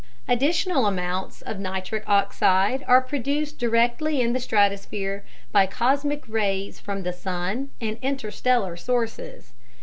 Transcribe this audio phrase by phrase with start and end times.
[0.27, 1.79] Additional amounts of NO
[2.41, 9.53] are produced directly in the stratosphere by cosmic rays from the sun and interstellar sources.